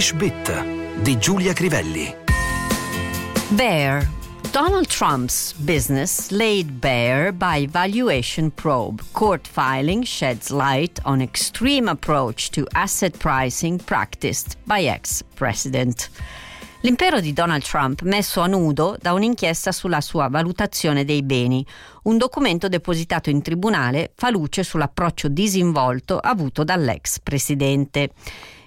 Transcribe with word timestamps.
English 0.00 0.18
Bit 0.18 1.02
di 1.02 1.18
Giulia 1.18 1.52
Crivelli. 1.52 2.16
Bear. 3.50 4.08
Donald 4.50 4.88
Trump's 4.88 5.52
business 5.52 6.30
laid 6.30 6.80
bare 6.80 7.32
by 7.32 7.66
valuation 7.66 8.50
probe. 8.50 9.02
Court 9.12 9.46
filing 9.46 10.02
sheds 10.02 10.50
light 10.50 10.98
on 11.04 11.20
extreme 11.20 11.86
approach 11.86 12.50
to 12.52 12.66
asset 12.74 13.18
pricing 13.18 13.78
practiced 13.78 14.56
by 14.66 14.84
ex-president. 14.84 16.08
L'impero 16.82 17.20
di 17.20 17.34
Donald 17.34 17.62
Trump 17.62 18.00
messo 18.02 18.40
a 18.40 18.46
nudo 18.46 18.96
da 18.98 19.12
un'inchiesta 19.12 19.70
sulla 19.70 20.00
sua 20.00 20.28
valutazione 20.28 21.04
dei 21.04 21.22
beni. 21.22 21.64
Un 22.04 22.16
documento 22.16 22.68
depositato 22.68 23.28
in 23.28 23.42
tribunale 23.42 24.12
fa 24.16 24.30
luce 24.30 24.62
sull'approccio 24.62 25.28
disinvolto 25.28 26.18
avuto 26.18 26.64
dall'ex 26.64 27.20
presidente. 27.20 28.12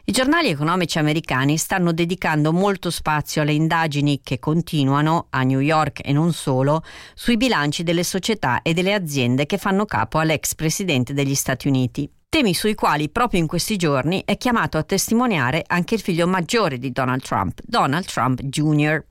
I 0.05 0.11
giornali 0.11 0.49
economici 0.49 0.99
americani 0.99 1.57
stanno 1.57 1.91
dedicando 1.91 2.53
molto 2.53 2.91
spazio 2.91 3.41
alle 3.41 3.53
indagini 3.53 4.21
che 4.21 4.37
continuano, 4.37 5.25
a 5.31 5.41
New 5.41 5.59
York 5.59 6.01
e 6.03 6.13
non 6.13 6.33
solo, 6.33 6.83
sui 7.15 7.35
bilanci 7.35 7.81
delle 7.81 8.03
società 8.03 8.61
e 8.61 8.73
delle 8.73 8.93
aziende 8.93 9.47
che 9.47 9.57
fanno 9.57 9.85
capo 9.85 10.19
all'ex 10.19 10.53
presidente 10.53 11.15
degli 11.15 11.33
Stati 11.33 11.67
Uniti 11.67 12.07
temi 12.33 12.55
sui 12.55 12.73
quali 12.73 13.09
proprio 13.09 13.39
in 13.39 13.45
questi 13.45 13.75
giorni 13.77 14.23
è 14.25 14.37
chiamato 14.37 14.79
a 14.79 14.83
testimoniare 14.83 15.63
anche 15.67 15.93
il 15.93 16.01
figlio 16.01 16.25
maggiore 16.25 16.79
di 16.79 16.91
Donald 16.91 17.21
Trump, 17.21 17.59
Donald 17.63 18.05
Trump 18.05 18.41
Jr. 18.41 19.05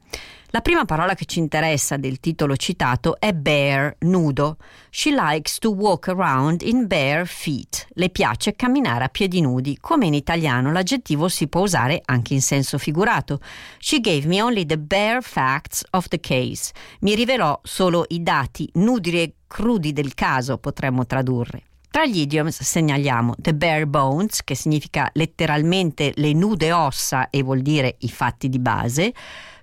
La 0.46 0.60
prima 0.60 0.84
parola 0.84 1.14
che 1.14 1.26
ci 1.26 1.38
interessa 1.38 1.96
del 1.96 2.18
titolo 2.18 2.56
citato 2.56 3.20
è 3.20 3.32
bare, 3.32 3.94
nudo. 4.00 4.56
She 4.90 5.12
likes 5.12 5.58
to 5.58 5.70
walk 5.70 6.08
around 6.08 6.62
in 6.62 6.88
bare 6.88 7.24
feet. 7.24 7.86
Le 7.90 8.10
piace 8.10 8.56
camminare 8.56 9.04
a 9.04 9.08
piedi 9.08 9.40
nudi, 9.40 9.78
come 9.80 10.06
in 10.06 10.14
italiano 10.14 10.72
l'aggettivo 10.72 11.28
si 11.28 11.46
può 11.46 11.60
usare 11.60 12.02
anche 12.04 12.34
in 12.34 12.42
senso 12.42 12.76
figurato. 12.76 13.38
She 13.78 14.00
gave 14.00 14.26
me 14.26 14.42
only 14.42 14.66
the 14.66 14.78
bare 14.78 15.20
facts 15.20 15.84
of 15.90 16.08
the 16.08 16.18
case. 16.18 16.72
Mi 17.02 17.14
rivelò 17.14 17.56
solo 17.62 18.04
i 18.08 18.20
dati 18.20 18.68
nudi 18.74 19.12
e 19.12 19.34
crudi 19.46 19.92
del 19.92 20.12
caso, 20.14 20.58
potremmo 20.58 21.06
tradurre. 21.06 21.66
Tra 21.92 22.06
gli 22.06 22.20
idioms 22.20 22.62
segnaliamo 22.62 23.34
the 23.38 23.52
bare 23.52 23.86
bones, 23.86 24.42
che 24.44 24.54
significa 24.54 25.10
letteralmente 25.12 26.12
le 26.14 26.32
nude 26.32 26.72
ossa 26.72 27.28
e 27.28 27.42
vuol 27.42 27.60
dire 27.60 27.96
i 27.98 28.08
fatti 28.08 28.48
di 28.48 28.58
base, 28.58 29.12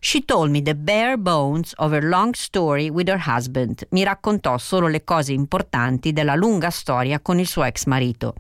She 0.02 0.24
told 0.24 0.50
me 0.50 0.62
the 0.62 0.76
bare 0.76 1.18
bones 1.18 1.74
of 1.78 1.92
her 1.92 2.02
long 2.02 2.34
story 2.34 2.90
with 2.90 3.10
her 3.10 3.20
husband. 3.20 3.86
Mi 3.90 4.04
raccontò 4.04 4.58
solo 4.58 4.88
le 4.88 5.04
cose 5.04 5.34
importanti 5.34 6.14
della 6.14 6.36
lunga 6.36 6.70
storia 6.70 7.20
con 7.20 7.38
il 7.38 7.46
suo 7.46 7.64
ex 7.64 7.86
marito. 7.86 8.34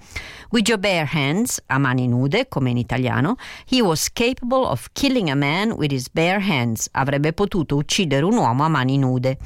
With 0.51 0.69
your 0.69 0.79
bare 0.79 1.05
hands, 1.11 1.61
a 1.65 1.77
mani 1.77 2.07
nude, 2.07 2.47
come 2.47 2.69
in 2.69 2.77
italiano, 2.77 3.35
he 3.65 3.81
was 3.81 4.09
capable 4.13 4.65
of 4.65 4.87
killing 4.93 5.29
a 5.29 5.35
man 5.35 5.71
with 5.71 5.91
his 5.91 6.09
bare 6.09 6.39
hands. 6.39 6.87
Avrebbe 6.91 7.33
potuto 7.33 7.75
uccidere 7.75 8.23
un 8.23 8.37
uomo 8.37 8.63
a 8.63 8.69
mani 8.69 8.97
nude. 8.97 9.37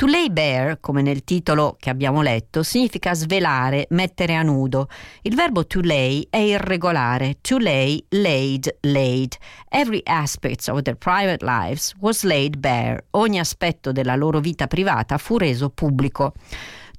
To 0.00 0.06
lay 0.06 0.30
bare, 0.30 0.78
come 0.80 1.02
nel 1.02 1.24
titolo 1.24 1.76
che 1.78 1.90
abbiamo 1.90 2.22
letto, 2.22 2.62
significa 2.62 3.12
svelare, 3.12 3.84
mettere 3.90 4.34
a 4.34 4.40
nudo. 4.40 4.88
Il 5.20 5.34
verbo 5.34 5.66
to 5.66 5.82
lay 5.82 6.26
è 6.30 6.38
irregolare. 6.38 7.36
To 7.42 7.58
lay, 7.58 8.02
laid, 8.08 8.78
laid. 8.80 9.36
Every 9.68 10.00
aspect 10.06 10.68
of 10.68 10.80
their 10.80 10.96
private 10.96 11.44
lives 11.44 11.92
was 12.00 12.22
laid 12.22 12.56
bare. 12.56 13.08
Ogni 13.10 13.40
aspetto 13.40 13.92
della 13.92 14.16
loro 14.16 14.40
vita 14.40 14.66
privata 14.66 15.18
fu 15.18 15.36
reso 15.36 15.68
pubblico. 15.68 16.32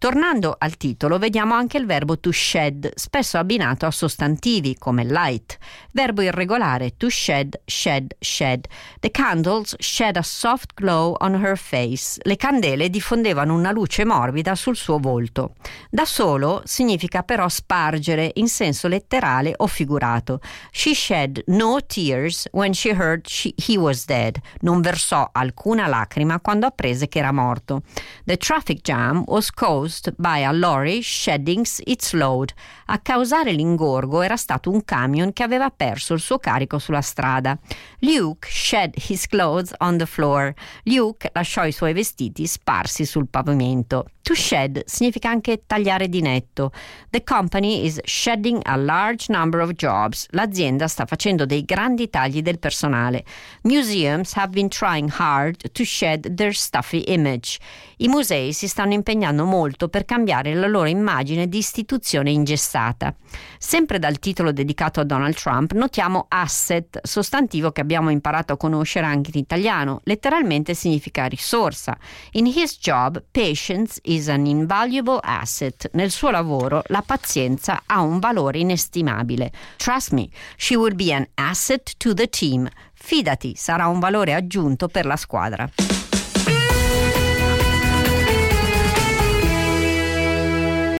Tornando 0.02 0.56
al 0.58 0.78
titolo, 0.78 1.20
vediamo 1.20 1.54
anche 1.54 1.78
il 1.78 1.86
verbo 1.86 2.20
to 2.20 2.32
shed, 2.32 2.92
spesso 2.96 3.38
abbinato 3.38 3.86
a 3.86 3.92
sostantivi 3.92 4.76
come 4.80 5.04
light, 5.04 5.60
verbo 5.92 6.24
irregolare 6.24 6.98
to 6.98 7.08
shed, 7.08 7.62
shed, 7.66 8.16
shed. 8.18 8.66
The 9.00 9.12
candles 9.12 9.76
shed 9.78 10.18
a 10.18 10.24
soft 10.24 10.73
glow 10.73 11.16
on 11.20 11.36
her 11.36 11.56
face. 11.56 12.20
Le 12.23 12.36
candele 12.36 12.90
diffondevano 12.90 13.54
una 13.54 13.72
luce 13.72 14.04
morbida 14.04 14.56
sul 14.56 14.76
suo 14.76 14.98
volto. 14.98 15.54
Da 15.92 16.06
solo 16.06 16.64
significa 16.66 17.22
però 17.22 17.48
spargere 17.48 18.32
in 18.34 18.48
senso 18.48 18.88
letterale 18.88 19.54
o 19.56 19.67
figurato. 19.67 20.40
She 20.72 20.95
shed 20.95 21.44
no 21.45 21.78
tears 21.86 22.48
when 22.54 22.73
she 22.73 22.90
heard 22.90 23.28
she, 23.28 23.54
he 23.56 23.78
was 23.78 24.06
dead. 24.06 24.40
Non 24.61 24.82
versò 24.82 25.30
alcuna 25.32 25.86
lacrima 25.86 26.40
quando 26.40 26.66
apprese 26.66 27.08
che 27.08 27.20
era 27.20 27.32
morto. 27.32 27.84
The 28.26 28.38
traffic 28.38 28.82
jam 28.82 29.26
was 29.28 29.52
caused 29.52 29.90
caused 29.92 30.14
by 30.18 30.44
a 30.46 30.54
lorry 30.54 31.02
shedding 31.02 31.66
its 31.86 32.14
load. 32.14 32.54
A 32.86 33.00
causare 33.00 33.52
l'ingorgo 33.52 34.22
era 34.22 34.38
stato 34.38 34.72
un 34.72 34.86
camion 34.86 35.34
che 35.34 35.44
aveva 35.44 35.70
perso 35.70 36.14
il 36.14 36.22
suo 36.22 36.40
carico 36.40 36.80
sulla 36.80 37.02
strada. 37.02 37.58
Luke 38.00 38.48
shed 38.50 38.94
his 38.96 39.28
clothes 39.28 39.74
on 39.80 39.98
the 39.98 40.06
floor. 40.06 40.54
Luke 40.84 41.30
lasciò 41.34 41.66
i 41.66 41.74
suoi 41.74 41.92
vestiti 41.92 42.48
sparsi 42.48 43.06
sul 43.06 43.28
pavimento. 43.28 44.06
To 44.23 44.36
shed 44.36 44.83
significa 44.86 45.30
anche 45.30 45.64
tagliare 45.65 46.08
di 46.08 46.21
netto. 46.21 46.71
The 47.09 47.23
company 47.23 47.86
is 47.86 47.99
shedding 48.04 48.59
a 48.65 48.76
large 48.76 49.26
number 49.33 49.61
of 49.61 49.73
jobs. 49.73 50.27
L'azienda 50.30 50.87
sta 50.87 51.05
facendo 51.05 51.45
dei 51.45 51.65
grandi 51.65 52.09
tagli 52.09 52.43
del 52.43 52.60
personale. 52.60 53.26
Museums 53.64 54.36
have 54.36 54.52
been 54.52 54.70
trying 54.70 55.11
hard 55.17 55.71
to 55.71 55.83
shed 55.83 56.36
their 56.36 56.54
stuffy 56.54 57.04
image. 57.08 57.58
I 57.98 58.08
musei 58.08 58.54
si 58.54 58.67
stanno 58.67 58.93
impegnando 58.93 59.43
molto 59.43 59.87
per 59.87 60.05
cambiare 60.05 60.54
la 60.54 60.67
loro 60.67 60.87
immagine 60.87 61.48
di 61.48 61.58
istituzione 61.58 62.31
ingessata. 62.31 63.15
Sempre 63.58 63.99
dal 63.99 64.20
titolo 64.20 64.52
dedicato 64.52 64.99
a 64.99 65.04
Donald 65.04 65.36
Trump 65.36 65.73
notiamo 65.73 66.26
asset, 66.30 66.99
sostantivo 67.04 67.71
che 67.71 67.81
abbiamo 67.81 68.10
imparato 68.10 68.54
a 68.54 68.58
conoscere 68.58 69.05
anche 69.05 69.31
in 69.33 69.39
italiano. 69.39 70.02
Letteralmente 70.04 70.73
significa 70.73 71.26
risorsa. 71.26 71.98
In 72.31 72.45
his 72.45 72.77
job, 72.80 73.23
patience 73.31 73.99
is 74.16 74.27
an 74.27 74.45
invaluable 74.45 75.20
asset. 75.23 75.89
Nel 75.94 76.11
suo 76.11 76.30
lavoro 76.32 76.83
la 76.88 77.02
pazienza 77.02 77.83
ha 77.86 78.02
un 78.02 78.20
valore 78.20 78.60
inestimabile. 78.60 79.52
Trust 79.77 80.11
me, 80.11 80.30
she 80.58 80.76
will 80.76 80.95
be 80.95 81.14
an 81.14 81.27
asset 81.36 81.94
to 81.98 82.14
the 82.14 82.27
team. 82.27 82.67
Fidati, 82.94 83.55
sarà 83.55 83.88
un 83.88 83.99
valore 83.99 84.33
aggiunto 84.33 84.88
per 84.88 85.05
la 85.05 85.16
squadra. 85.16 85.70